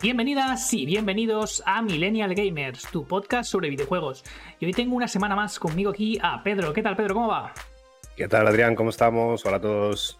[0.00, 4.22] Bienvenidas y bienvenidos a Millennial Gamers, tu podcast sobre videojuegos.
[4.60, 6.72] Y hoy tengo una semana más conmigo aquí a Pedro.
[6.72, 7.14] ¿Qué tal, Pedro?
[7.14, 7.52] ¿Cómo va?
[8.16, 8.76] ¿Qué tal, Adrián?
[8.76, 9.44] ¿Cómo estamos?
[9.44, 10.16] Hola a todos.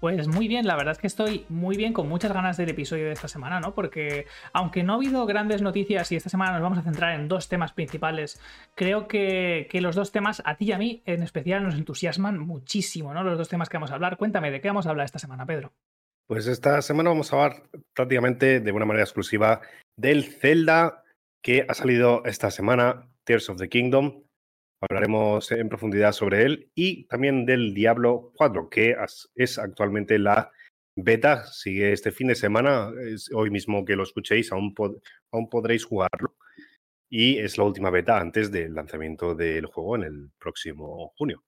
[0.00, 3.04] Pues muy bien, la verdad es que estoy muy bien, con muchas ganas del episodio
[3.04, 3.74] de esta semana, ¿no?
[3.74, 7.28] Porque aunque no ha habido grandes noticias y esta semana nos vamos a centrar en
[7.28, 8.40] dos temas principales,
[8.74, 12.38] creo que, que, los dos temas, a ti y a mí en especial, nos entusiasman
[12.38, 13.22] muchísimo, ¿no?
[13.24, 14.16] Los dos temas que vamos a hablar.
[14.16, 15.74] Cuéntame, ¿de qué vamos a hablar esta semana, Pedro?
[16.28, 17.62] Pues esta semana vamos a hablar
[17.94, 19.60] prácticamente de una manera exclusiva
[19.96, 21.04] del Zelda
[21.40, 24.24] que ha salido esta semana, Tears of the Kingdom.
[24.82, 28.96] Hablaremos en profundidad sobre él y también del Diablo 4, que
[29.36, 30.50] es actualmente la
[30.98, 31.46] beta.
[31.46, 34.96] Sigue este fin de semana, es hoy mismo que lo escuchéis, aún, pod
[35.32, 36.34] aún podréis jugarlo.
[37.08, 41.45] Y es la última beta antes del lanzamiento del juego en el próximo junio.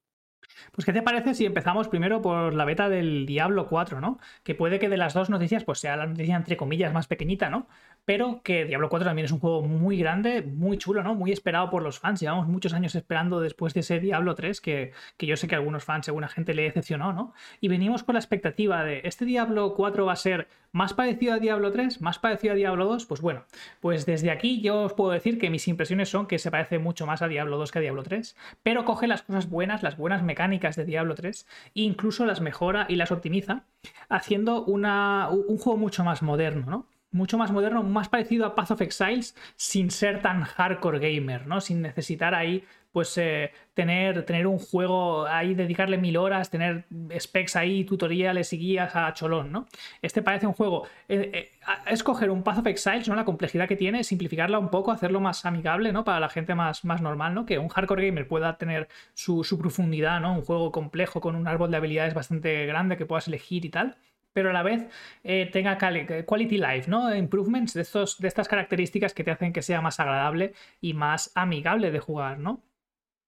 [0.73, 4.19] Pues, ¿qué te parece si empezamos primero por la beta del Diablo 4, ¿no?
[4.42, 7.50] Que puede que de las dos noticias, pues sea la noticia entre comillas más pequeñita,
[7.50, 7.69] ¿no?
[8.09, 11.14] Pero que Diablo 4 también es un juego muy grande, muy chulo, ¿no?
[11.14, 12.20] Muy esperado por los fans.
[12.20, 15.59] Llevamos muchos años esperando después de ese Diablo 3, que, que yo sé que a
[15.59, 17.34] algunos fans, alguna gente le decepcionó, ¿no?
[17.61, 21.39] Y venimos con la expectativa de, ¿este Diablo 4 va a ser más parecido a
[21.39, 22.00] Diablo 3?
[22.00, 23.05] ¿Más parecido a Diablo 2?
[23.05, 23.45] Pues bueno,
[23.81, 27.05] pues desde aquí yo os puedo decir que mis impresiones son que se parece mucho
[27.05, 30.22] más a Diablo 2 que a Diablo 3, pero coge las cosas buenas, las buenas
[30.22, 33.65] mecánicas de Diablo 3 e incluso las mejora y las optimiza,
[34.09, 36.87] haciendo una, un juego mucho más moderno, ¿no?
[37.11, 41.61] Mucho más moderno, más parecido a Path of Exiles, sin ser tan hardcore gamer, ¿no?
[41.61, 46.84] Sin necesitar ahí, pues, eh, tener, tener un juego ahí, dedicarle mil horas, tener
[47.19, 49.67] specs ahí, tutoriales y guías a cholón, ¿no?
[50.03, 50.87] Este parece un juego.
[51.09, 51.50] Eh, eh,
[51.87, 53.15] es coger un Path of Exiles, ¿no?
[53.15, 56.05] La complejidad que tiene, simplificarla un poco, hacerlo más amigable, ¿no?
[56.05, 57.47] Para la gente más, más normal, ¿no?
[57.47, 60.34] Que un hardcore gamer pueda tener su, su profundidad, ¿no?
[60.34, 63.97] Un juego complejo con un árbol de habilidades bastante grande que puedas elegir y tal
[64.33, 64.87] pero a la vez
[65.25, 67.15] eh, tenga quality life, ¿no?
[67.15, 71.33] Improvements de, estos, de estas características que te hacen que sea más agradable y más
[71.34, 72.62] amigable de jugar, ¿no?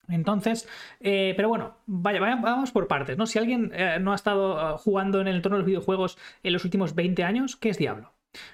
[0.08, 0.68] Entonces,
[1.00, 3.26] eh, pero bueno, vaya, vamos por partes, ¿no?
[3.26, 6.64] Si alguien eh, no ha estado jugando en el entorno de los videojuegos en los
[6.64, 8.12] últimos 20 años, ¿qué es Diablo?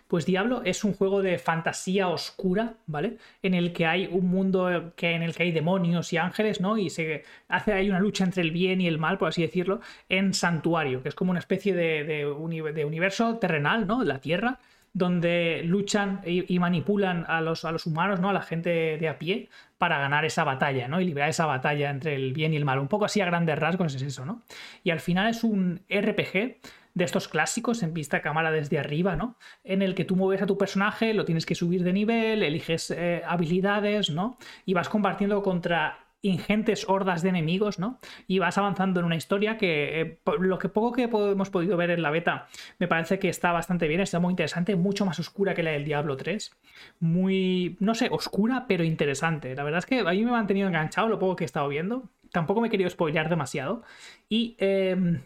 [0.08, 3.18] Pues Diablo es un juego de fantasía oscura, ¿vale?
[3.42, 6.78] En el que hay un mundo que, en el que hay demonios y ángeles, ¿no?
[6.78, 9.80] Y se hace ahí una lucha entre el bien y el mal, por así decirlo,
[10.08, 14.02] en Santuario, que es como una especie de, de, universo terrenal, ¿no?
[14.04, 14.58] La Tierra,
[14.92, 18.30] donde luchan y, manipulan a los, a los, humanos, ¿no?
[18.30, 21.02] A la gente de a pie para ganar esa batalla, ¿no?
[21.02, 22.78] Y liberar esa batalla entre el bien y el mal.
[22.78, 24.42] Un poco así a grandes rasgos es eso, ¿no?
[24.84, 26.56] Y al final es un RPG
[26.96, 29.36] de estos clásicos en vista cámara desde arriba, ¿no?
[29.64, 32.90] En el que tú mueves a tu personaje, lo tienes que subir de nivel, eliges
[32.90, 34.38] eh, habilidades, ¿no?
[34.64, 38.00] Y vas compartiendo contra ingentes hordas de enemigos, ¿no?
[38.26, 41.90] Y vas avanzando en una historia que eh, lo que poco que hemos podido ver
[41.90, 42.48] en la beta
[42.78, 45.84] me parece que está bastante bien, está muy interesante, mucho más oscura que la del
[45.84, 46.50] Diablo 3.
[47.00, 49.54] Muy, no sé, oscura pero interesante.
[49.54, 51.68] La verdad es que a mí me ha mantenido enganchado lo poco que he estado
[51.68, 52.08] viendo.
[52.32, 53.82] Tampoco me he querido spoilear demasiado.
[54.30, 54.56] Y...
[54.58, 55.20] Em,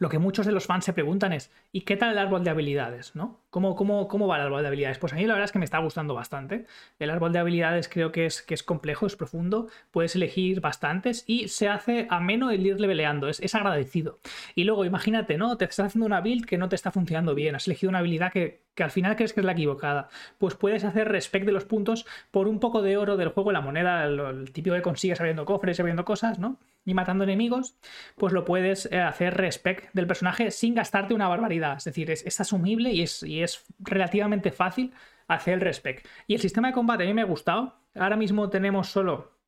[0.00, 2.48] lo que muchos de los fans se preguntan es, ¿y qué tal el árbol de
[2.48, 3.14] habilidades?
[3.14, 3.38] ¿no?
[3.50, 4.98] ¿Cómo, cómo, cómo va el árbol de habilidades?
[4.98, 6.64] Pues a mí la verdad es que me está gustando bastante.
[6.98, 11.22] El árbol de habilidades creo que es, que es complejo, es profundo, puedes elegir bastantes
[11.26, 14.20] y se hace ameno el ir leveleando, es, es agradecido.
[14.54, 15.58] Y luego imagínate, ¿no?
[15.58, 18.32] Te estás haciendo una build que no te está funcionando bien, has elegido una habilidad
[18.32, 20.08] que, que al final crees que es la equivocada.
[20.38, 23.60] Pues puedes hacer respect de los puntos por un poco de oro del juego, la
[23.60, 26.56] moneda, el, típico que consigues abriendo cofres, abriendo cosas, ¿no?
[26.84, 27.76] Y matando enemigos,
[28.16, 31.76] pues lo puedes eh, hacer respect del personaje sin gastarte una barbaridad.
[31.76, 34.92] Es decir, es, asumible y es, y es relativamente fácil
[35.28, 36.06] hacer el respect.
[36.26, 37.76] Y el sistema de combate a mí me ha gustado.
[37.94, 39.40] Ahora mismo tenemos solo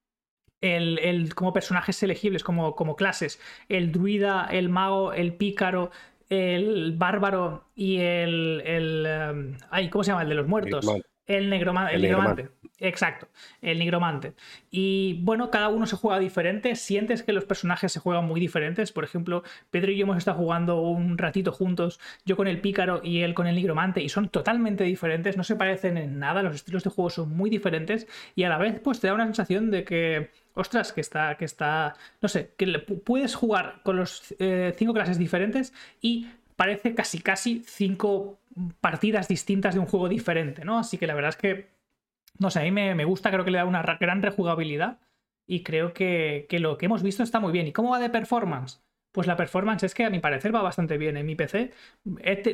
[0.61, 5.91] el, el, como personajes elegibles, como, como clases, el druida, el mago, el pícaro,
[6.29, 8.63] el bárbaro y el.
[8.65, 10.23] el em, ay, ¿Cómo se llama?
[10.23, 10.87] El de los muertos.
[11.27, 11.95] El, negromante.
[11.95, 12.49] El, negromante.
[12.85, 13.29] Exacto,
[13.61, 14.35] el nigromante.
[14.73, 16.75] Y bueno, cada uno se juega diferente.
[16.75, 18.91] Sientes que los personajes se juegan muy diferentes.
[18.91, 23.01] Por ejemplo, Pedro y yo hemos estado jugando un ratito juntos, yo con el pícaro
[23.05, 26.43] y él con el nigromante, y son totalmente diferentes, no se parecen en nada.
[26.43, 29.27] Los estilos de juego son muy diferentes y a la vez, pues te da una
[29.27, 32.67] sensación de que ostras, que está, que está, no sé, que
[33.05, 36.27] puedes jugar con los eh, cinco clases diferentes y
[36.57, 38.41] parece casi casi cinco
[38.81, 40.79] partidas distintas de un juego diferente, ¿no?
[40.79, 41.82] Así que la verdad es que,
[42.39, 45.01] no sé, a mí me, gusta, creo que le da una gran rejugabilidad
[45.47, 47.67] y creo que, que, lo que hemos visto está muy bien.
[47.67, 48.83] ¿Y cómo va de performance?
[49.13, 51.71] Pues la performance es que a mi parecer va bastante bien en mi PC.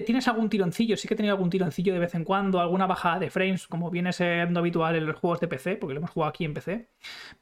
[0.05, 0.97] ¿Tienes algún tironcillo?
[0.97, 3.91] Sí que he tenido algún tironcillo de vez en cuando, alguna bajada de frames, como
[3.91, 6.89] viene siendo habitual en los juegos de PC, porque lo hemos jugado aquí en PC.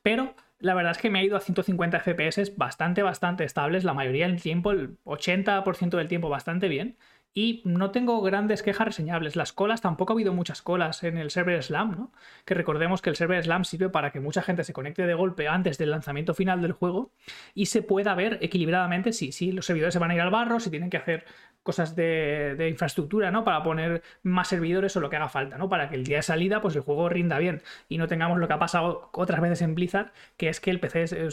[0.03, 3.95] Pero la verdad es que me ha ido a 150 FPS bastante, bastante estables, la
[3.95, 6.99] mayoría del tiempo, el 80% del tiempo bastante bien.
[7.37, 9.37] Y no tengo grandes quejas reseñables.
[9.37, 12.13] Las colas, tampoco ha habido muchas colas en el server Slam, ¿no?
[12.47, 15.47] Que recordemos que el server Slam sirve para que mucha gente se conecte de golpe
[15.47, 17.13] antes del lanzamiento final del juego
[17.55, 20.61] y se pueda ver equilibradamente si, si los servidores se van a ir al barro,
[20.61, 21.27] si tienen que hacer
[21.67, 23.45] cosas de, infraestructura, ¿no?
[23.45, 25.69] Para poner más servidores o lo que haga falta, ¿no?
[25.69, 28.47] Para que el día de salida, pues el juego rinda bien y no tengamos lo
[28.47, 31.29] que ha pasado otras veces en Blizzard, que es que el PC,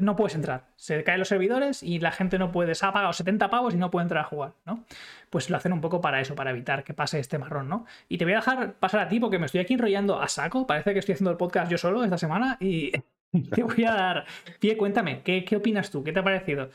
[0.00, 0.66] no puedes entrar.
[0.76, 3.78] Se caen los servidores y la gente no puede, se ha pagado 70 pavos y
[3.78, 4.84] no puede entrar a jugar, ¿no?
[5.30, 7.86] Pues lo hacen un poco para eso, para evitar que pase este marrón, ¿no?
[8.08, 10.66] Y te voy a dejar pasar a ti porque me estoy aquí enrollando a saco.
[10.66, 12.92] Parece que estoy haciendo el podcast yo solo esta semana y
[13.54, 14.26] te voy a dar
[14.58, 14.76] pie.
[14.76, 16.04] Cuéntame, ¿qué, qué opinas tú?
[16.04, 16.68] ¿Qué te ha parecido?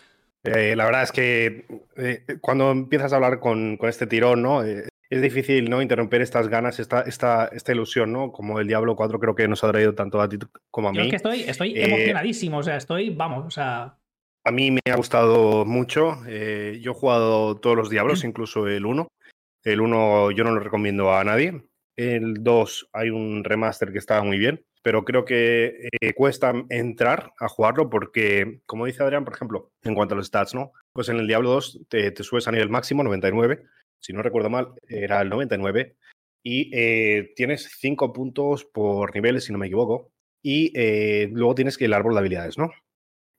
[0.46, 1.66] Eh, la verdad es que
[1.98, 4.64] eh, cuando empiezas a hablar con, este tirón, ¿no?
[4.64, 5.82] Eh, es difícil ¿no?
[5.82, 8.32] interromper estas ganas, esta, esta, esta ilusión, ¿no?
[8.32, 10.38] Como el Diablo 4 creo que nos ha traído tanto a ti
[10.72, 11.02] como a mí.
[11.02, 13.98] es que estoy, estoy emocionadísimo, o sea, estoy, vamos, o sea...
[14.44, 16.20] A mí me ha gustado mucho.
[16.26, 19.08] yo he jugado todos los Diablos, incluso el 1.
[19.64, 21.64] El 1 yo no lo recomiendo a nadie.
[21.96, 27.34] El 2 hay un remaster que está muy bien pero creo que eh, cuesta entrar
[27.40, 30.74] a jugarlo porque, como dice Adrián, por ejemplo, en cuanto a los stats, ¿no?
[30.94, 33.64] Pues en el Diablo 2 te, subes a nivel máximo, 99,
[34.00, 35.98] si no recuerdo mal, era el 99,
[36.44, 40.12] y eh, tienes 5 puntos por nivel, si no me equivoco,
[40.44, 42.70] y eh, luego tienes que el árbol de habilidades, ¿no?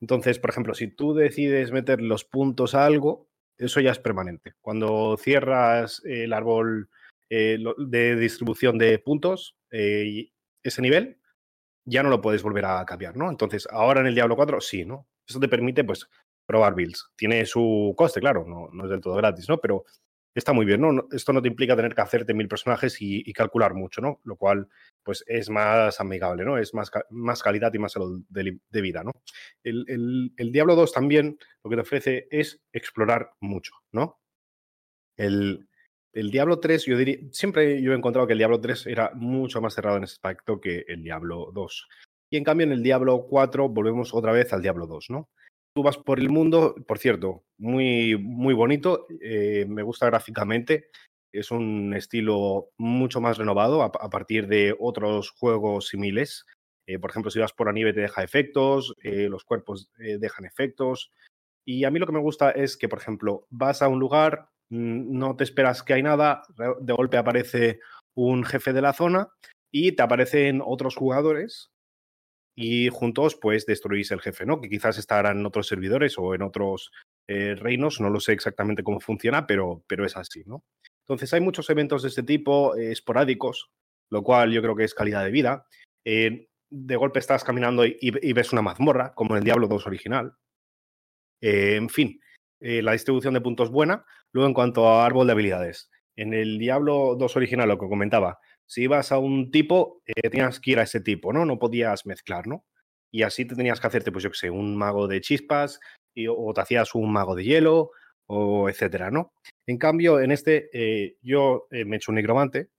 [0.00, 4.54] Entonces, por ejemplo, si tú decides meter los puntos a algo, eso ya es permanente.
[4.60, 6.90] Cuando cierras el árbol
[7.30, 11.18] de distribución de puntos, ese nivel,
[11.86, 13.30] ya no lo puedes volver a cambiar, ¿no?
[13.30, 15.06] Entonces, ahora en el Diablo 4, sí, ¿no?
[15.26, 16.08] Eso te permite, pues,
[16.44, 17.12] probar builds.
[17.16, 19.58] Tiene su coste, claro, no, es del todo gratis, ¿no?
[19.58, 19.84] Pero
[20.34, 21.06] está muy bien, ¿no?
[21.12, 24.20] Esto no te implica tener que hacerte mil personajes y, calcular mucho, ¿no?
[24.24, 24.68] Lo cual,
[25.02, 26.58] pues, es más amigable, ¿no?
[26.58, 29.12] Es más, más calidad y más salud de, vida, ¿no?
[29.62, 34.20] El, el, el, Diablo 2 también lo que te ofrece es explorar mucho, ¿no?
[35.16, 35.68] El,
[36.16, 39.60] el Diablo 3, yo diría, siempre yo he encontrado que el Diablo 3 era mucho
[39.60, 41.88] más cerrado en ese aspecto que el Diablo 2.
[42.32, 45.28] Y en cambio en el Diablo 4 volvemos otra vez al Diablo 2, ¿no?
[45.74, 50.88] Tú vas por el mundo, por cierto, muy, muy bonito, eh, me gusta gráficamente,
[51.34, 56.46] es un estilo mucho más renovado a, partir de otros juegos similares.
[56.86, 60.46] Eh, por ejemplo, si vas por la nieve te deja efectos, eh, los cuerpos dejan
[60.46, 61.12] efectos.
[61.66, 64.48] Y a mí lo que me gusta es que, por ejemplo, vas a un lugar,
[64.70, 66.42] no te esperas que hay nada,
[66.80, 67.80] de golpe aparece
[68.14, 69.28] un jefe de la zona
[69.72, 71.70] y te aparecen otros jugadores
[72.56, 74.60] y juntos pues destruís el jefe, ¿no?
[74.60, 76.90] Que quizás estarán en otros servidores o en otros
[77.28, 80.64] eh, reinos, no lo sé exactamente cómo funciona, pero, pero es así, ¿no?
[81.06, 83.68] Entonces hay muchos eventos de este tipo eh, esporádicos,
[84.10, 85.66] lo cual yo creo que es calidad de vida.
[86.04, 89.86] Eh, de golpe estás caminando y, y, ves una mazmorra, como en el Diablo 2
[89.86, 90.34] original.
[91.40, 92.20] en fin,
[92.60, 94.04] eh, la distribución de puntos buena.
[94.32, 98.38] Luego, en cuanto a árbol de habilidades, en el Diablo 2 original, lo que comentaba,
[98.66, 101.44] si ibas a un tipo, eh, tenías que ir a ese tipo, ¿no?
[101.44, 102.64] No podías mezclar, ¿no?
[103.10, 105.80] Y así te tenías que hacerte, pues yo qué sé, un mago de chispas,
[106.14, 107.90] y, o te hacías un mago de hielo,
[108.26, 109.32] o etcétera, ¿no?
[109.66, 112.70] En cambio, en este, eh, yo me he hecho un nigromante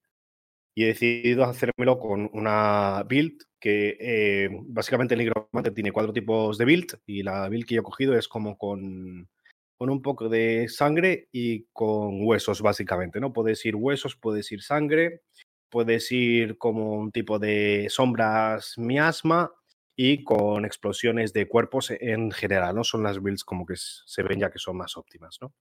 [0.76, 6.66] y he decidido hacérmelo con una build que básicamente el nigromante tiene cuatro tipos de
[6.66, 9.30] build y la build que yo he cogido es como con
[9.78, 13.34] con un poco de sangre y con huesos, básicamente, ¿no?
[13.34, 15.22] Puedes ir huesos, puedes ir sangre,
[15.70, 19.52] puedes ir como un tipo de sombras miasma
[19.96, 22.84] y con explosiones de cuerpos en general, ¿no?
[22.84, 25.54] Son las builds como que se ven ya que son más óptimas, ¿no?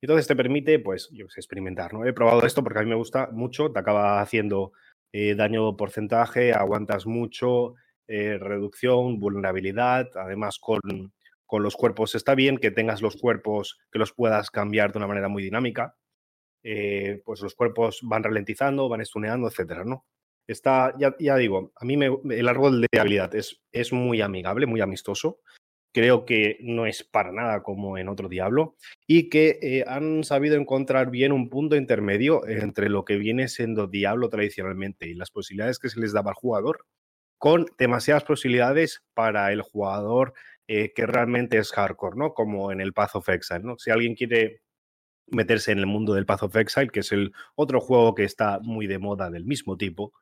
[0.00, 2.06] Entonces te permite, pues, yo experimentar, ¿no?
[2.06, 4.72] He probado esto porque a mí me gusta mucho, te acaba haciendo
[5.12, 7.74] eh, daño porcentaje, aguantas mucho,
[8.06, 10.80] eh, reducción, vulnerabilidad, además con
[11.48, 15.06] con los cuerpos está bien, que tengas los cuerpos que los puedas cambiar de una
[15.06, 15.96] manera muy dinámica.
[16.62, 20.04] Eh, pues los cuerpos van ralentizando, van estuneando, etcétera, ¿no?
[20.46, 24.82] Está, ya, digo, a mí me, el árbol de habilidad es, es muy amigable, muy
[24.82, 25.40] amistoso.
[25.94, 28.76] Creo que no es para nada como en otro Diablo
[29.06, 33.86] y que eh, han sabido encontrar bien un punto intermedio entre lo que viene siendo
[33.86, 36.84] Diablo tradicionalmente y las posibilidades que se les daba al jugador,
[37.38, 40.34] con demasiadas posibilidades para el jugador
[40.68, 42.34] eh, que realmente es hardcore, ¿no?
[42.34, 43.78] Como en el Path of Exile, ¿no?
[43.78, 44.60] Si alguien quiere
[45.26, 48.60] meterse en el mundo del Path of Exile, que es el otro juego que está
[48.60, 50.12] muy de moda del mismo tipo,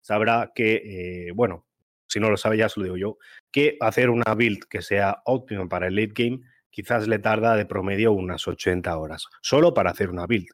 [0.00, 1.66] sabrá que, eh, bueno,
[2.08, 3.18] si no lo sabe ya se lo digo yo,
[3.52, 7.66] que hacer una build que sea óptima para el late game quizás le tarda de
[7.66, 10.46] promedio unas 80 horas, solo para hacer una build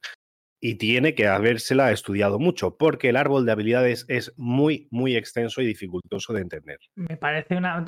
[0.64, 5.60] y tiene que habérsela estudiado mucho, porque el árbol de habilidades es muy, muy extenso
[5.60, 6.78] y dificultoso de entender.
[6.94, 7.84] Me parece una.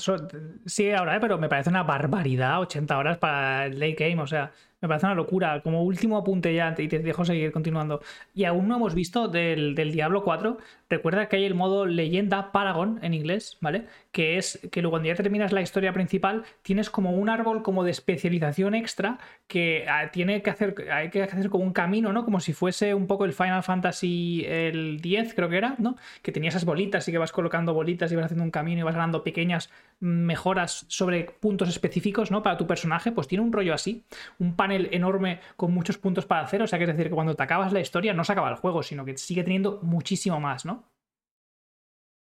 [0.66, 1.20] Sí, ahora, ¿eh?
[1.20, 4.20] pero me parece una barbaridad 80 horas para el late game.
[4.20, 4.50] O sea,
[4.80, 5.62] Me parece una locura.
[5.62, 8.00] Como último apunte ya, y te dejo seguir continuando.
[8.34, 10.58] Y aún no hemos visto del, del Diablo 4.
[10.94, 13.88] Recuerda que hay el modo leyenda Paragon en inglés, ¿vale?
[14.12, 17.82] Que es que luego cuando ya terminas la historia principal, tienes como un árbol como
[17.82, 22.24] de especialización extra que ah, tiene que hacer, hay que hacer como un camino, ¿no?
[22.24, 25.96] Como si fuese un poco el Final Fantasy el 10, creo que era, ¿no?
[26.22, 28.84] Que tenía esas bolitas y que vas colocando bolitas y vas haciendo un camino y
[28.84, 32.44] vas ganando pequeñas mejoras sobre puntos específicos, ¿no?
[32.44, 34.04] Para tu personaje, pues tiene un rollo así,
[34.38, 37.34] un panel enorme con muchos puntos para hacer, o sea, que es decir, que cuando
[37.34, 40.64] te acabas la historia no se acaba el juego, sino que sigue teniendo muchísimo más,
[40.64, 40.83] ¿no?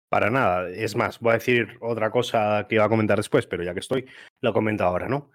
[0.09, 3.63] Para nada, es más, voy a decir otra cosa que iba a comentar después, pero
[3.63, 4.05] ya que estoy,
[4.41, 5.31] lo comento ahora, ¿no?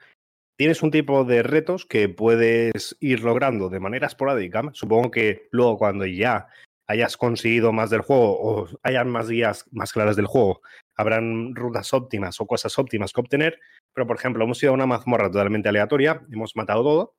[0.56, 4.62] Tienes un tipo de retos que puedes ir logrando de manera esporádica.
[4.72, 6.48] Supongo que luego cuando ya
[6.86, 10.60] hayas conseguido más del juego o hayan más guías más claras del juego,
[10.96, 13.58] habrán rutas óptimas o cosas óptimas que obtener,
[13.94, 17.14] pero por ejemplo, hemos ido a una mazmorra totalmente aleatoria, hemos matado todo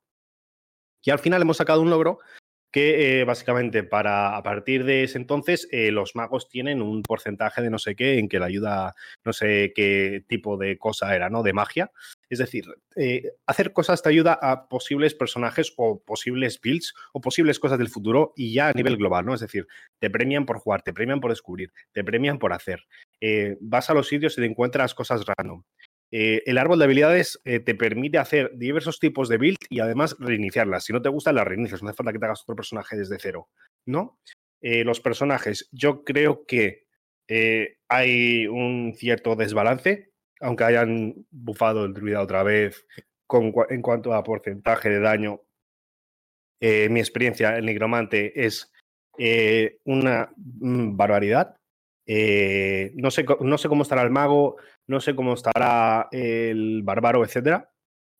[1.03, 2.19] y al final hemos sacado un logro
[2.71, 7.61] que eh, básicamente para a partir de ese entonces eh, los magos tienen un porcentaje
[7.61, 11.29] de no sé qué en que la ayuda, no sé qué tipo de cosa era,
[11.29, 11.43] ¿no?
[11.43, 11.91] De magia.
[12.29, 17.59] Es decir, eh, hacer cosas te ayuda a posibles personajes o posibles builds o posibles
[17.59, 19.33] cosas del futuro y ya a nivel global, ¿no?
[19.33, 19.67] Es decir,
[19.99, 22.85] te premian por jugar, te premian por descubrir, te premian por hacer.
[23.59, 25.63] vas a los sitios y te encuentras cosas random.
[26.13, 30.17] Eh, el árbol de habilidades eh, te permite hacer diversos tipos de build y además
[30.19, 30.83] reiniciarlas.
[30.83, 31.81] Si no te gustan, las reinicias.
[31.81, 33.49] No hace falta que te hagas otro personaje desde cero,
[33.85, 34.19] ¿no?
[34.61, 36.85] Eh, los personajes, yo creo que
[37.87, 42.85] hay un cierto desbalance, aunque hayan bufado el druida otra vez
[43.69, 45.41] en cuanto a porcentaje de daño.
[46.59, 48.73] mi experiencia, el nigromante es
[49.85, 51.55] una mm, barbaridad.
[52.07, 57.71] No, sé, no sé cómo estará el mago, no sé cómo estará el bárbaro, etcétera.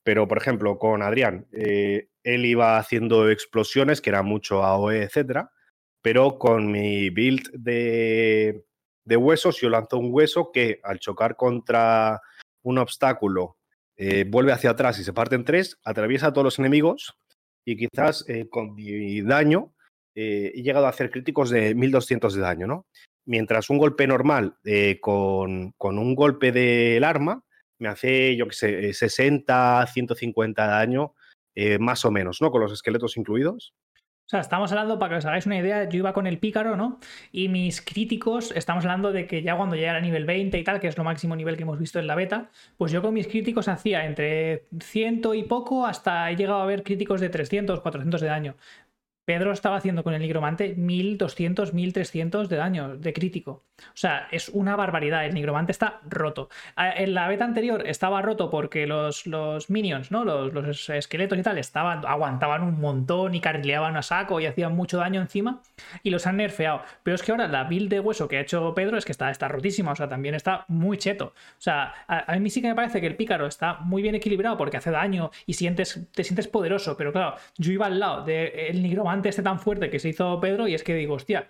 [0.03, 5.51] Pero, por ejemplo, con Adrián, eh, él iba haciendo explosiones, que era mucho AOE, etcétera.
[6.01, 8.63] Pero con mi build de,
[9.05, 12.19] huesos, yo lanzo un hueso que al chocar contra
[12.63, 13.57] un obstáculo
[13.97, 17.13] eh, vuelve hacia atrás y se parte en tres, atraviesa a todos los enemigos
[17.65, 19.73] y quizás eh, con mi daño
[20.13, 22.85] he llegado a hacer críticos de 1200 de daño, ¿no?
[23.25, 27.43] Mientras un golpe normal eh, con, un golpe del arma
[27.79, 31.15] me hace, yo qué sé, 60, 150 de daño,
[31.55, 32.51] eh, más o menos, ¿no?
[32.51, 33.73] Con los esqueletos incluidos.
[33.95, 36.77] O sea, estamos hablando, para que os hagáis una idea, yo iba con el pícaro,
[36.77, 36.99] ¿no?
[37.33, 40.79] Y mis críticos, estamos hablando de que ya cuando llegara a nivel 20 y tal,
[40.79, 43.27] que es lo máximo nivel que hemos visto en la beta, pues yo con mis
[43.27, 48.21] críticos hacía entre 100 y poco hasta he llegado a ver críticos de 300, 400
[48.21, 48.55] de daño.
[49.31, 53.63] Pedro estaba haciendo con el nigromante 1200, 1300 de daño, de crítico.
[53.87, 55.25] O sea, es una barbaridad.
[55.25, 56.49] El nigromante está roto.
[56.77, 60.25] En la beta anterior estaba roto porque los, los minions, ¿no?
[60.25, 64.75] Los, los, esqueletos y tal, estaban, aguantaban un montón y carrileaban a saco y hacían
[64.75, 65.61] mucho daño encima.
[66.03, 66.81] Y los han nerfeado.
[67.03, 69.31] Pero es que ahora la build de hueso que ha hecho Pedro es que está,
[69.31, 69.93] está rotísima.
[69.93, 71.27] O sea, también está muy cheto.
[71.27, 74.57] O sea, a, mí sí que me parece que el pícaro está muy bien equilibrado
[74.57, 76.97] porque hace daño y sientes, te sientes poderoso.
[76.97, 80.67] Pero claro, yo iba al lado del nigromante este tan fuerte que se hizo Pedro
[80.67, 81.47] y es que digo, hostia,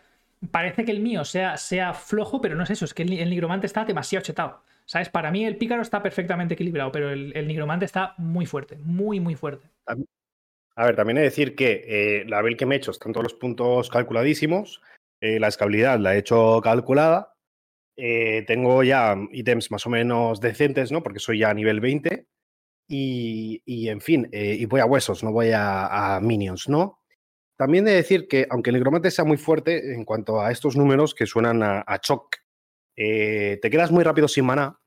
[0.50, 3.68] parece que el mío sea, sea flojo, pero no es eso, es que el, nigromante
[3.68, 4.64] está demasiado chetado.
[4.86, 5.10] ¿Sabes?
[5.10, 9.36] Para mí el pícaro está perfectamente equilibrado, pero el, nigromante está muy fuerte, muy, muy
[9.36, 9.68] fuerte.
[10.76, 13.14] A ver, también he de decir que eh, la build que me he hecho están
[13.14, 14.82] todos los puntos calculadísimos,
[15.22, 17.36] eh, la escalabilidad la he hecho calculada,
[17.96, 21.04] eh, tengo ya ítems más o menos decentes, ¿no?
[21.04, 22.26] Porque soy ya nivel 20
[22.90, 27.01] y, en fin, y voy a huesos, no voy a minions, ¿no?
[27.62, 31.14] También de decir que, aunque el negromante sea muy fuerte en cuanto a estos números
[31.14, 32.38] que suenan a, choc,
[32.96, 34.80] eh, te quedas muy rápido sin maná.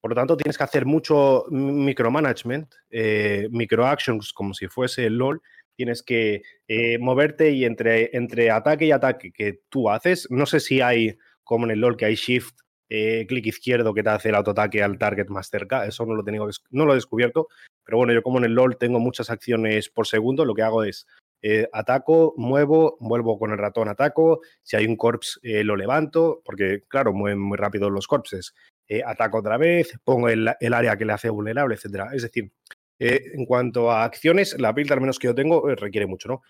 [0.00, 5.42] Por lo tanto, tienes que hacer mucho micromanagement, eh, microactions, como si fuese el LOL.
[5.74, 10.60] Tienes que eh, moverte y entre, entre ataque y ataque que tú haces, no sé
[10.60, 12.54] si hay, como en el LOL, que hay shift,
[12.88, 15.84] eh, clic izquierdo que te hace el autoataque al target más cerca.
[15.84, 17.48] Eso no lo, tengo, no lo he descubierto.
[17.82, 20.84] Pero bueno, yo como en el LOL tengo muchas acciones por segundo, lo que hago
[20.84, 21.08] es
[21.42, 26.42] eh, ataco, muevo, vuelvo con el ratón, ataco, si hay un corpse eh, lo levanto,
[26.44, 28.54] porque claro, mueven muy rápido los corpses,
[28.88, 32.10] eh, ataco otra vez, pongo el, área que le hace vulnerable, etcétera.
[32.14, 32.50] Es decir,
[32.98, 36.42] en cuanto a acciones, la build al menos que yo tengo requiere mucho, ¿no?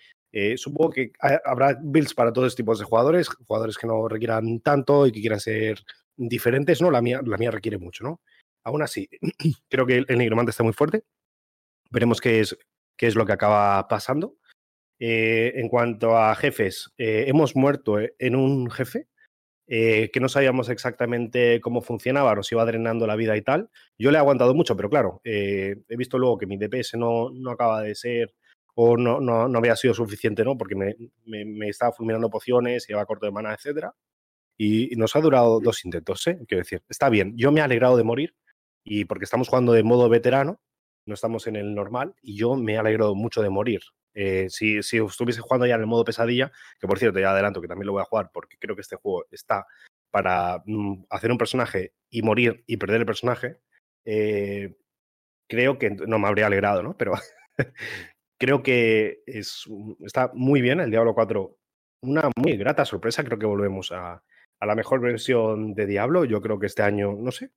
[0.57, 1.13] supongo que
[1.47, 5.41] habrá builds para todos tipos de jugadores, jugadores que no requieran tanto y que quieran
[5.41, 5.83] ser
[6.15, 6.91] diferentes, ¿no?
[6.91, 8.21] La mía, la mía requiere mucho, ¿no?
[8.65, 9.09] Aún así,
[9.71, 11.05] creo que el, el nigromante está muy fuerte.
[11.91, 12.57] Veremos qué es,
[12.97, 14.37] qué es lo que acaba pasando.
[14.99, 19.09] Eh, en cuanto a jefes, eh, hemos muerto eh, en un jefe
[19.69, 23.69] que no sabíamos exactamente cómo funcionaba, nos iba drenando la vida y tal.
[23.99, 27.51] Yo le he aguantado mucho, pero claro, he visto luego que mi DPS no, no
[27.51, 28.33] acaba de ser
[28.77, 30.57] o no, no, no, había sido suficiente, ¿no?
[30.57, 33.93] Porque me, me, estaba fulminando pociones, iba corto de mana, etcétera.
[34.57, 36.39] Y, nos ha durado dos intentos, ¿eh?
[36.47, 37.37] Quiero decir, está bien.
[37.37, 38.37] Yo me he alegrado de morir
[38.85, 40.61] y porque estamos jugando de modo veterano,
[41.07, 43.81] no estamos en el normal, y yo me he alegrado mucho de morir.
[44.19, 47.61] Eh, si, si, estuviese jugando ya en el modo pesadilla, que por cierto, ya adelanto
[47.61, 49.67] que también lo voy a jugar porque creo que este juego está
[50.11, 53.59] para mm, hacer un personaje y morir y perder el personaje,
[54.07, 54.75] eh,
[55.47, 56.97] creo que no me habría alegrado, ¿no?
[56.97, 57.13] Pero
[58.41, 59.65] creo que es,
[60.01, 61.59] está muy bien el Diablo 4.
[62.03, 63.23] Una muy grata sorpresa.
[63.23, 64.23] Creo que volvemos a,
[64.61, 66.25] a la mejor versión de Diablo.
[66.25, 67.51] Yo creo que este año, no sé,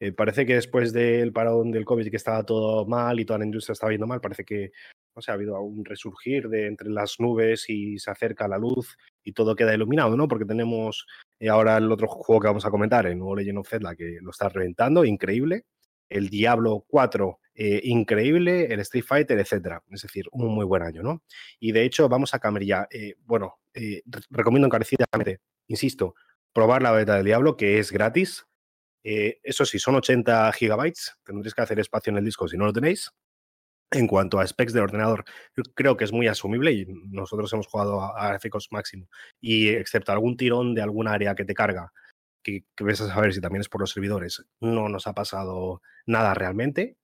[0.00, 3.44] eh, parece que después del parón del COVID que estaba todo mal y toda la
[3.44, 4.72] industria estaba yendo mal, parece que
[5.14, 8.96] o sea, ha habido un resurgir de entre las nubes y se acerca la luz
[9.22, 10.28] y todo queda iluminado, ¿no?
[10.28, 11.06] Porque tenemos
[11.38, 14.18] eh, ahora el otro juego que vamos a comentar, el nuevo Legend of Zelda, que
[14.20, 15.64] lo está reventando, increíble.
[16.08, 18.72] El Diablo 4, eh, increíble.
[18.72, 19.82] El Street Fighter, etcétera.
[19.90, 21.22] Es decir, un muy buen año, ¿no?
[21.58, 22.40] Y de hecho, vamos a
[22.90, 23.58] eh, bueno,
[24.30, 26.14] recomiendo encarecidamente, insisto,
[26.52, 28.46] probar la beta del Diablo, que es gratis.
[29.02, 31.16] Eso sí, son 80 gigabytes.
[31.24, 33.10] Tendréis que hacer espacio en el disco si no lo tenéis.
[33.92, 35.24] En cuanto a specs de ordenador,
[35.74, 39.08] creo que es muy asumible y nosotros hemos jugado a, gráficos máximo.
[39.40, 41.92] Y excepto algún tirón de algún área que te carga,
[42.44, 46.34] que, ves a saber si también es por los servidores, no nos ha pasado nada
[46.34, 46.98] realmente.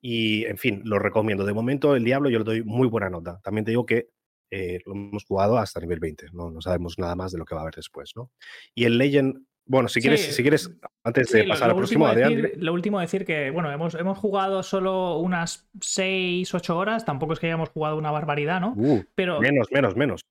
[0.00, 1.44] Y en fin, lo recomiendo.
[1.44, 3.40] De momento, el Diablo yo le doy muy buena nota.
[3.42, 4.08] También te digo que
[4.50, 6.50] eh, lo hemos jugado hasta nivel 20, ¿no?
[6.50, 8.12] no sabemos nada más de lo que va a haber después.
[8.16, 8.30] ¿no?
[8.74, 10.70] Y el Legend bueno, si quieres, si quieres,
[11.04, 15.18] antes de pasar al próximo, decir, Lo último decir que, bueno, hemos, hemos jugado solo
[15.18, 18.74] unas 6, 8 horas, tampoco es que hayamos jugado una barbaridad, ¿no?
[18.76, 20.24] Uh, Pero menos, menos, menos.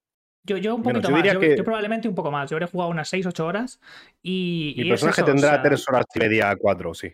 [0.43, 2.49] Yo, yo un poquito más, yo, probablemente un poco más.
[2.49, 3.79] Yo habré jugado unas 6, 8 horas
[4.21, 4.73] y.
[4.77, 7.13] Mi personaje tendrá 3 horas y media, 4, sí.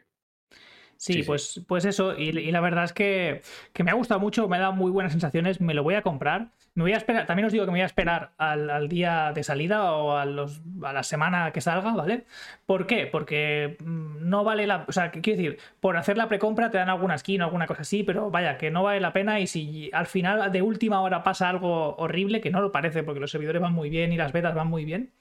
[0.97, 4.57] Sí, pues, pues eso, y, la verdad es que, que, me ha gustado mucho, me
[4.57, 6.49] ha dado muy buenas sensaciones, me lo voy a comprar.
[6.73, 9.43] Me voy a esperar, también os digo que me voy a esperar al, día de
[9.43, 12.25] salida o a, los, a la semana que salga, ¿vale?
[12.65, 13.07] ¿Por qué?
[13.07, 14.85] Porque mm, no vale la.
[14.87, 17.81] O sea, quiero decir, por hacer la precompra te dan alguna skin o alguna cosa
[17.81, 21.23] así, pero vaya, que no vale la pena y si al final de última hora
[21.23, 24.31] pasa algo horrible, que no lo parece porque los servidores van muy bien y las
[24.31, 25.11] betas van muy bien,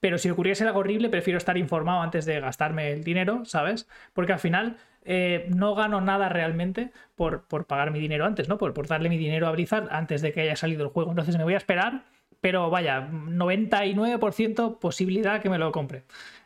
[0.00, 3.88] pero si ocurriese algo horrible, prefiero estar informado antes de gastarme el dinero, ¿sabes?
[4.12, 8.58] Porque al final eh, no gano nada realmente por, por, pagar mi dinero antes, ¿no?
[8.58, 11.10] Por, por darle mi dinero a Blizzard antes de que haya salido el juego.
[11.10, 12.02] Entonces me voy a esperar,
[12.40, 16.02] pero vaya, 99% posibilidad que me lo compre.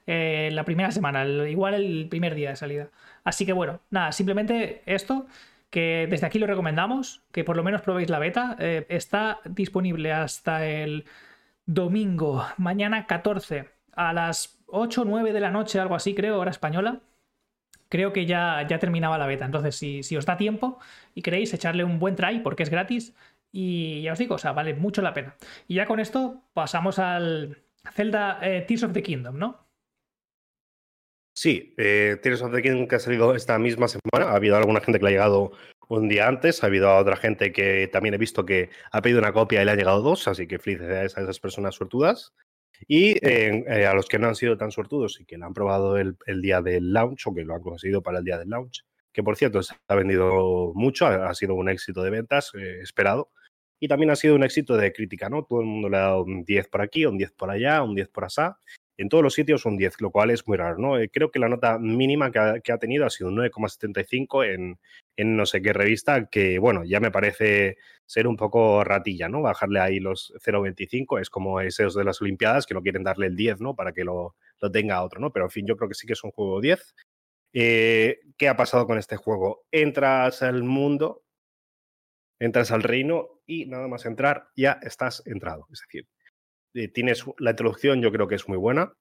[0.06, 2.88] Eh, la primera semana, igual el primer día de salida.
[3.24, 5.26] Así que bueno, nada, simplemente esto
[5.70, 8.56] que desde aquí lo recomendamos, que por lo menos probéis la beta.
[8.58, 11.06] Eh, está disponible hasta el
[11.64, 16.50] domingo, mañana 14, a las 8 o 9 de la noche, algo así, creo, hora
[16.50, 17.00] española
[17.90, 19.44] creo que ya, ya terminaba la beta.
[19.44, 20.78] Entonces, si, si os da tiempo
[21.14, 23.14] y queréis echarle un buen try, porque es gratis,
[23.52, 25.36] y ya os digo, o sea, vale mucho la pena.
[25.68, 29.68] Y ya con esto pasamos al Zelda eh, Tears of the Kingdom, ¿no?
[31.34, 34.32] Sí, eh, Tears of the Kingdom que ha salido esta misma semana.
[34.32, 35.52] Ha habido alguna gente que le ha llegado
[35.88, 39.32] un día antes, ha habido otra gente que también he visto que ha pedido una
[39.32, 42.32] copia y le ha llegado dos, así que felicidades a esas personas suertudas.
[42.86, 45.96] Y eh, a los que no han sido tan sortudos y que lo han probado
[45.98, 49.22] el, día del launch o que lo han conseguido para el día del launch, que
[49.22, 53.30] por cierto se ha vendido mucho, ha, sido un éxito de ventas eh, esperado.
[53.82, 55.44] Y también ha sido un éxito de crítica, ¿no?
[55.44, 57.94] Todo el mundo le ha dado un 10 por aquí, un 10 por allá, un
[57.94, 58.58] 10 por allá.
[59.00, 60.98] En todos los sitios un 10, lo cual es muy raro, ¿no?
[60.98, 64.78] Eh, creo que la nota mínima que ha, tenido ha sido un 9,75 en,
[65.16, 69.40] en no sé qué revista, que bueno, ya me parece ser un poco ratilla, ¿no?
[69.40, 73.36] Bajarle ahí los 0,25 es como esos de las Olimpiadas que no quieren darle el
[73.36, 73.74] 10, ¿no?
[73.74, 75.32] Para que lo, lo tenga otro, ¿no?
[75.32, 76.94] Pero en fin, yo creo que sí que es un juego 10.
[77.54, 79.64] Eh, ¿Qué ha pasado con este juego?
[79.72, 81.24] Entras al mundo,
[82.38, 85.66] entras al reino y nada más entrar ya estás entrado.
[85.72, 86.06] Es decir,
[86.92, 88.92] tienes la introducción, yo creo que es muy buena.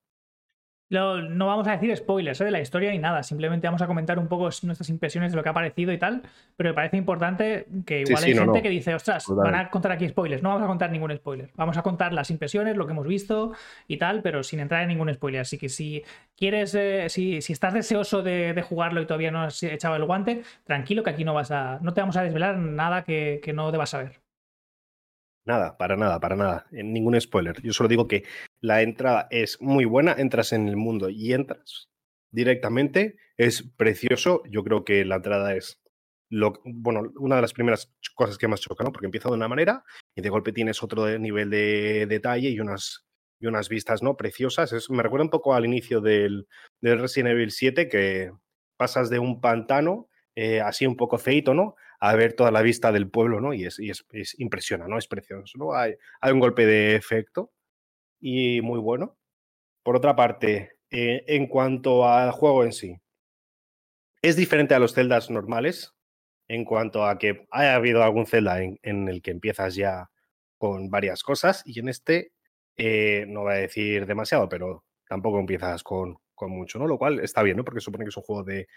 [0.90, 2.46] No vamos a decir spoilers ¿eh?
[2.46, 5.44] de la historia ni nada, simplemente vamos a comentar un poco nuestras impresiones de lo
[5.44, 6.24] que ha parecido y tal,
[6.58, 10.10] pero me parece importante que igual hay gente que dice, ostras, van a contar aquí
[10.10, 13.06] spoilers, no vamos a contar ningún spoiler, vamos a contar las impresiones, lo que hemos
[13.06, 13.54] visto
[13.88, 16.04] y tal, pero sin entrar en ningún spoiler, así que si
[16.36, 21.04] quieres, eh, si, estás deseoso de, jugarlo y todavía no has echado el guante, tranquilo
[21.04, 23.92] que aquí no vas a, no te vamos a desvelar nada que, que no debas
[23.92, 24.20] saber.
[25.50, 26.68] Nada, para nada, para nada.
[26.70, 27.60] Ningún spoiler.
[27.64, 28.24] Yo solo digo que
[28.62, 31.90] la entrada es muy buena, entras en el mundo y entras
[32.30, 33.18] directamente.
[33.36, 34.44] Es precioso.
[34.48, 35.82] Yo creo que la entrada es
[36.30, 38.92] lo, bueno, una de las primeras cosas que más choca, ¿no?
[38.92, 39.84] Porque empieza de una manera
[40.16, 43.08] y de golpe tienes otro nivel de detalle y unas
[43.40, 44.18] y unas vistas ¿no?
[44.18, 44.72] preciosas.
[44.92, 46.48] me recuerda un poco al inicio del,
[46.80, 48.32] del Resident Evil 7, que
[48.78, 51.76] pasas de un pantano eh, así un poco feito, ¿no?
[52.00, 53.54] A ver toda la vista del pueblo, ¿no?
[53.54, 54.06] Y es, y es,
[54.40, 54.98] impresiona, ¿no?
[54.98, 55.74] Es precioso, ¿no?
[55.74, 57.52] Hay, hay, un golpe de efecto
[58.20, 59.18] y muy bueno.
[59.84, 63.00] Por otra parte, eh, en cuanto al juego en sí,
[64.22, 65.94] es diferente a los celdas normales
[66.48, 70.10] en cuanto a que haya habido algún celda en, el que empiezas ya
[70.58, 72.34] con varias cosas y en este
[72.76, 76.88] eh, no voy a decir demasiado, pero tampoco empiezas con, con mucho, ¿no?
[76.88, 77.66] Lo cual está bien, ¿no?
[77.66, 78.68] Porque supone que es un juego de,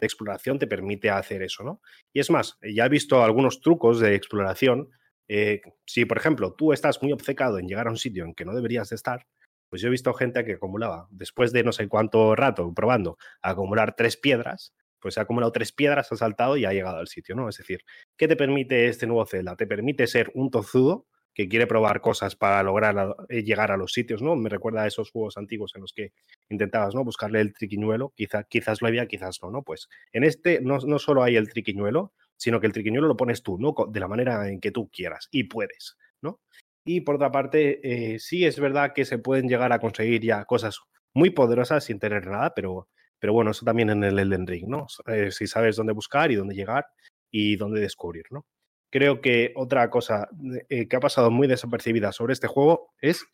[0.00, 1.82] exploración, te permite hacer eso, ¿no?
[2.14, 4.88] Y es más, ya he visto algunos trucos de exploración.
[5.28, 8.46] Eh, si, por ejemplo, tú estás muy obcecado en llegar a un sitio en que
[8.46, 9.26] no deberías de estar,
[9.68, 13.94] pues yo he visto gente que acumulaba, después de no sé cuánto rato probando, acumular
[13.94, 17.48] tres piedras, pues ha acumulado tres piedras, ha saltado y ha llegado al sitio, ¿no?
[17.48, 17.84] Es decir,
[18.16, 19.56] ¿qué te permite este nuevo Zelda?
[19.56, 23.92] Te permite ser un tozudo que quiere probar cosas para lograr eh, llegar a los
[23.92, 24.36] sitios, ¿no?
[24.36, 26.12] Me recuerda a esos juegos antiguos en los que
[26.48, 27.04] intentabas, ¿no?
[27.04, 29.62] Buscarle el triquiñuelo, quizá, quizás lo había, quizás no, ¿no?
[29.62, 33.42] Pues en este no, no solo hay el triquiñuelo, sino que el triquiñuelo lo pones
[33.42, 33.74] tú, ¿no?
[33.90, 36.40] De la manera en que tú quieras y puedes, ¿no?
[36.84, 40.44] Y por otra parte, eh, sí es verdad que se pueden llegar a conseguir ya
[40.46, 40.80] cosas
[41.14, 42.88] muy poderosas sin tener nada, pero,
[43.18, 44.86] pero bueno, eso también en el Elden Ring, ¿no?
[45.06, 46.86] Eh, si sabes dónde buscar y dónde llegar
[47.30, 48.46] y dónde descubrir, ¿no?
[48.90, 50.28] Creo que otra cosa
[50.68, 53.24] eh, que ha pasado muy desapercibida sobre este juego es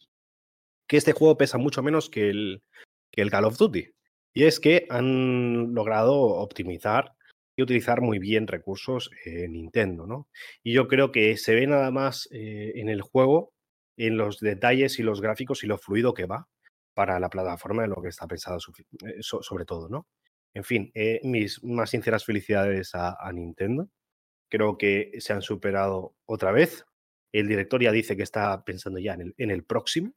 [0.86, 2.62] que este juego pesa mucho menos que el,
[3.10, 3.90] que el Call of Duty.
[4.34, 7.14] Y es que han logrado optimizar
[7.56, 10.28] y utilizar muy bien recursos en Nintendo, ¿no?
[10.62, 13.54] Y yo creo que se ve nada más eh, en el juego,
[13.96, 16.48] en los detalles y los gráficos y lo fluido que va
[16.92, 20.06] para la plataforma de lo que está pensado eh, sobre todo, ¿no?
[20.52, 20.90] En fin,
[21.22, 23.90] mis más sinceras felicidades a Nintendo
[24.48, 26.84] creo que se han superado otra vez.
[27.32, 30.14] El director ya dice que está pensando ya en el, próximo.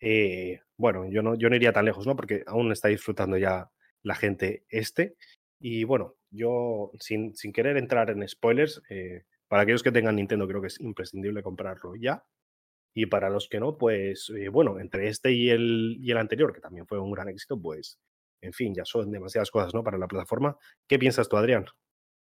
[0.00, 2.16] Eh, bueno, yo no, yo no iría tan lejos, ¿no?
[2.16, 3.70] Porque aún está disfrutando ya
[4.02, 5.16] la gente este.
[5.60, 10.46] Y bueno, yo sin, sin querer entrar en spoilers, eh, para aquellos que tengan Nintendo
[10.46, 12.24] creo que es imprescindible comprarlo ya.
[12.94, 16.52] Y para los que no, pues eh, bueno, entre este y el, y el anterior,
[16.52, 17.98] que también fue un gran éxito, pues
[18.40, 19.82] en fin, ya son demasiadas cosas, ¿no?
[19.84, 20.56] Para la plataforma.
[20.88, 21.66] ¿Qué piensas tú, Adrián?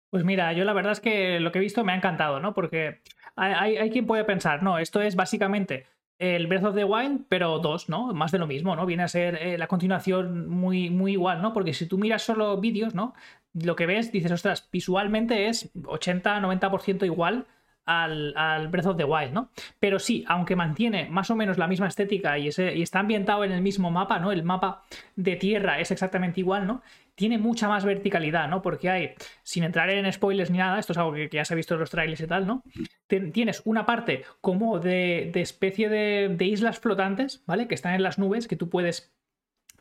[0.10, 2.54] Pues mira, yo la verdad es que lo que he visto me ha encantado, ¿no?
[2.54, 3.02] Porque
[3.36, 5.86] hay, quien puede pensar, no, esto es básicamente
[6.18, 8.14] el Breath of the Wild, pero dos, ¿no?
[8.14, 8.86] Más de lo mismo, ¿no?
[8.86, 11.54] Viene a ser eh, la continuación muy, muy igual, ¿no?
[11.54, 13.14] Porque si tú miras solo vídeos, ¿no?
[13.54, 17.46] Lo que ves, dices, ostras, visualmente es 80-90% igual
[17.86, 19.52] al, Breath of the Wild, ¿no?
[19.80, 23.52] Pero sí, aunque mantiene más o menos la misma estética y, y está ambientado en
[23.52, 24.32] el mismo mapa, ¿no?
[24.32, 24.84] El mapa
[25.16, 26.82] de tierra es exactamente igual, ¿no?
[27.18, 28.62] Tiene mucha más verticalidad, ¿no?
[28.62, 31.58] Porque hay, sin entrar en spoilers ni nada, esto es algo que, ya se ha
[31.58, 32.64] visto en los trailers y tal, ¿no?
[33.08, 37.68] tienes una parte como de, especie de, de islas flotantes, ¿vale?
[37.68, 39.17] Que están en las nubes, que tú puedes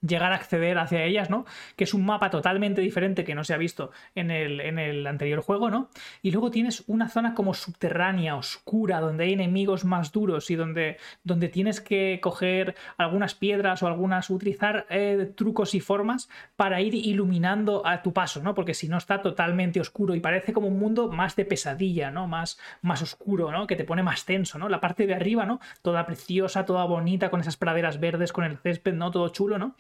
[0.00, 1.44] llegar a acceder hacia ellas, ¿no?
[1.76, 5.06] Que es un mapa totalmente diferente que no se ha visto en el, en el,
[5.06, 5.88] anterior juego, ¿no?
[6.22, 10.98] Y luego tienes una zona como subterránea, oscura, donde hay enemigos más duros y donde,
[11.24, 16.94] donde tienes que coger algunas piedras o algunas, utilizar eh, trucos y formas para ir
[16.94, 18.54] iluminando a tu paso, ¿no?
[18.54, 22.26] Porque si no está totalmente oscuro y parece como un mundo más de pesadilla, ¿no?
[22.26, 23.66] Más, más oscuro, ¿no?
[23.66, 24.68] Que te pone más tenso, ¿no?
[24.68, 25.60] La parte de arriba, ¿no?
[25.82, 29.10] Toda preciosa, toda bonita, con esas praderas verdes, con el césped, ¿no?
[29.10, 29.74] Todo chulo, ¿no?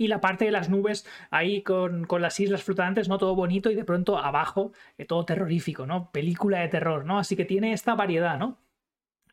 [0.00, 3.18] Y la parte de las nubes ahí con, las islas flotantes, ¿no?
[3.18, 6.10] Todo bonito y de pronto abajo eh, todo terrorífico, ¿no?
[6.10, 7.18] Película de terror, ¿no?
[7.18, 8.58] Así que tiene esta variedad, ¿no?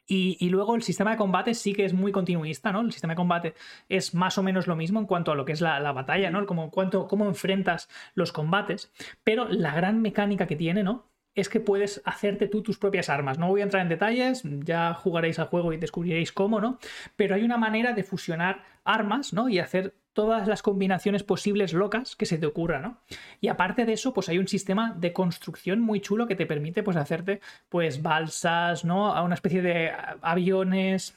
[0.09, 2.81] Y, luego el sistema de combate sí que es muy continuista, ¿no?
[2.81, 3.53] El sistema de combate
[3.87, 6.45] es más o menos lo mismo en cuanto a lo que es la, batalla, ¿no?
[6.45, 8.91] Como cómo enfrentas los combates.
[9.23, 11.09] Pero la gran mecánica que tiene, ¿no?
[11.33, 13.37] Es que puedes hacerte tú tus propias armas.
[13.37, 16.77] No voy a entrar en detalles, ya jugaréis al juego y descubriréis cómo, ¿no?
[17.15, 19.49] Pero hay una manera de fusionar armas, ¿no?
[19.49, 22.97] Y hacer todas las combinaciones posibles locas que se te ocurran, ¿no?
[23.39, 26.81] Y aparte de eso, pues hay un sistema de construcción muy chulo que te permite
[26.81, 29.13] pues hacerte pues balsas, ¿no?
[29.13, 29.91] A una especie de
[30.23, 31.15] aviones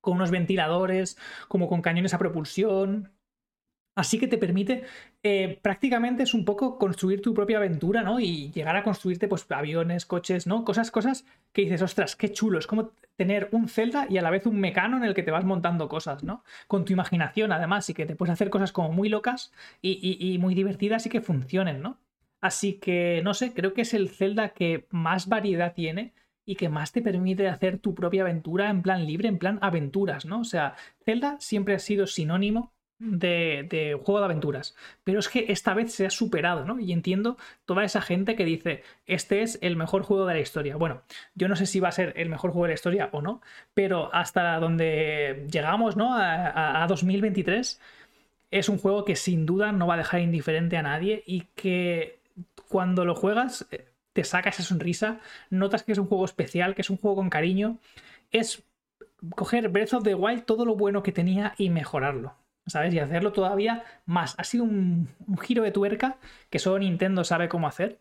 [0.00, 3.12] con unos ventiladores, como con cañones a propulsión,
[3.96, 4.84] Así que te permite,
[5.28, 8.20] eh, prácticamente es un poco construir tu propia aventura, ¿no?
[8.20, 10.64] Y llegar a construirte, pues, aviones, coches, ¿no?
[10.64, 12.60] Cosas, cosas que dices, ostras, qué chulo.
[12.60, 15.32] Es como tener un Zelda y a la vez un mecano en el que te
[15.32, 16.44] vas montando cosas, ¿no?
[16.68, 20.54] Con tu imaginación, además, y que te puedes hacer cosas como muy locas y, muy
[20.54, 21.98] divertidas y que funcionen, ¿no?
[22.40, 26.68] Así que, no sé, creo que es el Zelda que más variedad tiene y que
[26.68, 30.40] más te permite hacer tu propia aventura en plan libre, en plan aventuras, ¿no?
[30.40, 34.74] O sea, Zelda siempre ha sido sinónimo de, juego de aventuras.
[35.04, 36.78] Pero es que esta vez se ha superado, ¿no?
[36.80, 40.76] Y entiendo toda esa gente que dice, este es el mejor juego de la historia.
[40.76, 41.02] Bueno,
[41.34, 43.42] yo no sé si va a ser el mejor juego de la historia o no,
[43.74, 46.14] pero hasta donde llegamos, ¿no?
[46.14, 47.80] A, a 2023,
[48.50, 52.20] es un juego que sin duda no va a dejar indiferente a nadie y que
[52.68, 56.82] cuando lo juegas eh, te saca esa sonrisa, notas que es un juego especial, que
[56.82, 57.78] es un juego con cariño.
[58.32, 58.62] Es
[59.34, 62.34] coger Breath of the Wild todo lo bueno que tenía y mejorarlo.
[62.66, 62.92] ¿Sabes?
[62.94, 64.34] Y hacerlo todavía más.
[64.38, 65.08] Ha sido un,
[65.40, 66.18] giro de tuerca
[66.50, 67.98] que solo Nintendo sabe cómo hacer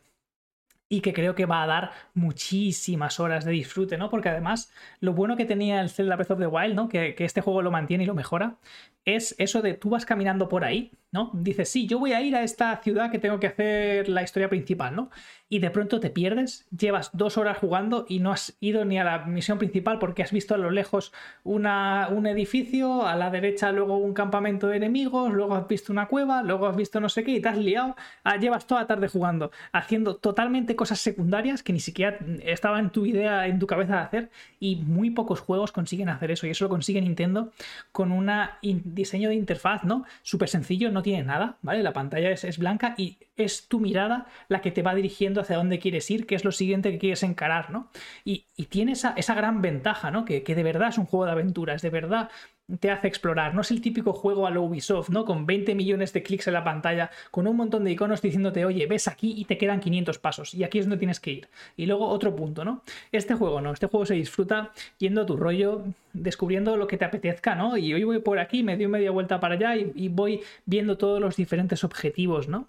[0.87, 4.09] y que creo que va a dar muchísimas horas de disfrute, ¿no?
[4.09, 6.89] Porque además, lo bueno que tenía el Zelda Breath of the Wild, ¿no?
[6.89, 8.57] Que, que, este juego lo mantiene y lo mejora,
[9.03, 11.31] es eso de tú vas caminando por ahí, ¿no?
[11.33, 14.49] Dices, sí, yo voy a ir a esta ciudad que tengo que hacer la historia
[14.49, 15.09] principal, ¿no?
[15.47, 19.03] Y de pronto te pierdes, llevas dos horas jugando y no has ido ni a
[19.05, 23.71] la misión principal porque has visto a lo lejos una, un edificio, a la derecha
[23.71, 27.23] luego un campamento de enemigos, luego has visto una cueva, luego has visto no sé
[27.23, 31.63] qué y te has liado, ah, llevas toda la tarde jugando, haciendo totalmente cosas secundarias
[31.63, 35.39] que ni siquiera estaba en tu idea, en tu cabeza de hacer y muy pocos
[35.39, 37.51] juegos consiguen hacer eso y eso lo consigue Nintendo
[37.93, 40.05] con una diseño de interfaz, ¿no?
[40.23, 41.83] Súper sencillo, no tiene nada, ¿vale?
[41.83, 45.77] La pantalla es, blanca y es tu mirada la que te va dirigiendo hacia dónde
[45.77, 47.91] quieres ir, qué es lo siguiente que quieres encarar, ¿no?
[48.23, 50.25] Y, tiene esa, esa, gran ventaja, ¿no?
[50.25, 52.31] Que, que de verdad es un juego de aventuras, de verdad
[52.79, 53.53] te hace explorar.
[53.53, 55.25] No es el típico juego a lo Ubisoft, ¿no?
[55.25, 58.87] Con 20 millones de clics en la pantalla, con un montón de iconos diciéndote, oye,
[58.87, 61.47] ves aquí y te quedan 500 pasos, y aquí es donde tienes que ir.
[61.77, 62.81] Y luego otro punto, ¿no?
[63.11, 67.05] Este juego no, este juego se disfruta yendo a tu rollo, descubriendo lo que te
[67.05, 67.77] apetezca, ¿no?
[67.77, 70.97] Y hoy voy por aquí, me doy media vuelta para allá y, y voy viendo
[70.97, 72.67] todos los diferentes objetivos, ¿no?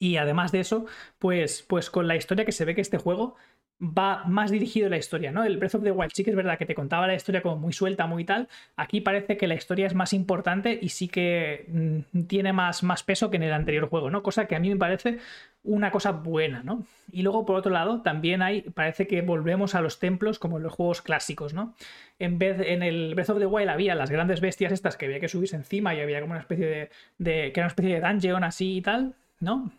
[0.00, 0.86] Y además de eso,
[1.18, 3.36] pues, pues con la historia que se ve que este juego
[3.80, 5.44] va más dirigido a la historia, ¿no?
[5.44, 7.56] El Breath of the Wild sí que es verdad que te contaba la historia como
[7.56, 8.48] muy suelta, muy tal.
[8.76, 13.04] Aquí parece que la historia es más importante y sí que mm, tiene más, más
[13.04, 14.22] peso que en el anterior juego, ¿no?
[14.22, 15.18] Cosa que a mí me parece
[15.62, 16.84] una cosa buena, ¿no?
[17.12, 20.64] Y luego, por otro lado, también hay, parece que volvemos a los templos como en
[20.64, 21.74] los juegos clásicos, ¿no?
[22.18, 25.20] En vez, en el Breath of the Wild había las grandes bestias estas que había
[25.20, 28.00] que subirse encima y había como una especie de, de que era una especie de
[28.00, 29.70] dungeon así y tal, ¿no?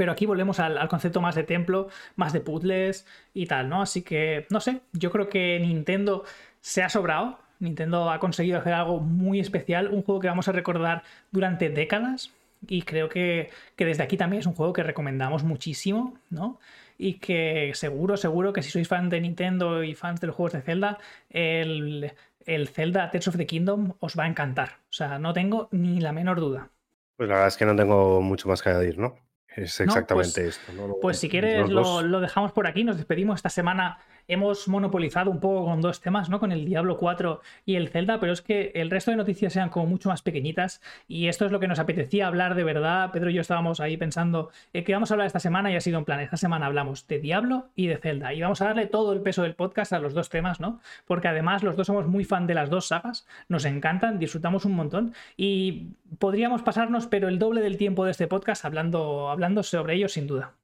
[0.00, 3.82] Pero aquí volvemos al, concepto más de templo, más de puzzles y tal, ¿no?
[3.82, 6.24] Así que, no sé, yo creo que Nintendo
[6.62, 7.38] se ha sobrado.
[7.58, 12.32] Nintendo ha conseguido hacer algo muy especial, un juego que vamos a recordar durante décadas.
[12.66, 16.58] Y creo que, desde aquí también es un juego que recomendamos muchísimo, ¿no?
[16.96, 20.54] Y que seguro, seguro que si sois fan de Nintendo y fans de los juegos
[20.54, 20.96] de Zelda,
[21.28, 22.10] el,
[22.46, 24.78] el Zelda Tears of the Kingdom os va a encantar.
[24.88, 26.70] O sea, no tengo ni la menor duda.
[27.18, 29.14] Pues la verdad es que no tengo mucho más que añadir, ¿no?
[29.50, 30.98] Es pues exactamente esto.
[31.00, 35.64] Pues si quieres lo, dejamos por aquí, nos despedimos esta semana hemos monopolizado un poco
[35.64, 36.38] con dos temas, ¿no?
[36.40, 39.68] Con el Diablo 4 y el Zelda, pero es que el resto de noticias sean
[39.68, 43.10] como mucho más pequeñitas y esto es lo que nos apetecía hablar de verdad.
[43.12, 45.80] Pedro y yo estábamos ahí pensando eh, que vamos a hablar esta semana y ha
[45.80, 46.20] sido un plan.
[46.20, 49.42] Esta semana hablamos de Diablo y de Zelda y vamos a darle todo el peso
[49.42, 50.80] del podcast a los dos temas, ¿no?
[51.06, 54.72] Porque además los dos somos muy fan de las dos sagas, nos encantan, disfrutamos un
[54.72, 59.94] montón y podríamos pasarnos, pero el doble del tiempo de este podcast hablando, hablando sobre
[59.94, 60.59] ellos sin duda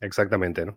[0.00, 0.76] exactamente, ¿no?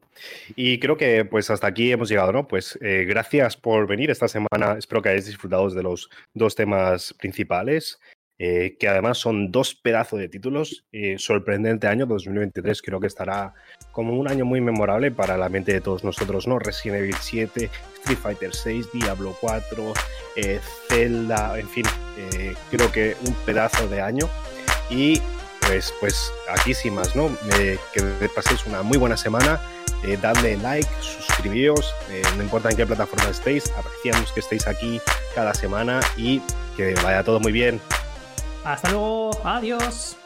[0.55, 2.47] Y creo que pues hasta aquí hemos llegado, ¿no?
[2.47, 4.77] Pues eh, gracias por venir esta semana.
[4.77, 7.99] Espero que hayáis disfrutado de los dos temas principales,
[8.37, 10.85] eh, que además son dos pedazos de títulos.
[10.91, 13.53] Eh, sorprendente año 2023, creo que estará
[13.91, 16.59] como un año muy memorable para la mente de todos nosotros, ¿no?
[16.59, 17.69] Resident Evil 7,
[17.99, 19.93] Street Fighter 6, Diablo 4,
[20.89, 21.85] Zelda, en fin,
[22.71, 24.27] creo que un pedazo de año.
[24.89, 25.21] Y
[25.67, 27.29] pues, pues aquí sin más, ¿no?
[27.93, 29.59] que paséis una muy buena semana.
[30.03, 34.99] Eh, dadle like, suscribíos, eh, no importa en qué plataforma estéis, apreciamos que estéis aquí
[35.33, 36.41] cada semana y
[36.75, 37.79] que vaya todo muy bien.
[38.65, 40.17] Hasta luego, adiós.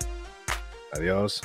[0.94, 1.42] Adiós.